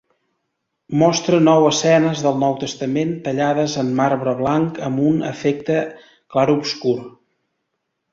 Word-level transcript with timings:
Mostra 0.99 1.39
nou 1.47 1.65
escenes 1.71 2.23
del 2.27 2.39
Nou 2.43 2.55
Testament, 2.63 3.11
tallades 3.27 3.75
en 3.81 3.91
marbre 3.99 4.33
blanc 4.39 4.81
amb 4.89 5.03
un 5.11 5.21
efecte 5.33 5.77
de 5.83 6.17
clarobscur. 6.37 6.95